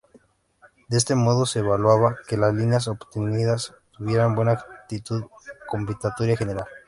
De 0.89 0.97
este 0.97 1.13
modo 1.13 1.45
se 1.45 1.59
evaluaba 1.59 2.15
que 2.27 2.35
las 2.35 2.55
líneas 2.55 2.87
obtenidas 2.87 3.75
tuvieran 3.91 4.33
buena 4.33 4.53
aptitud 4.53 5.25
combinatoria 5.67 6.35
general. 6.35 6.65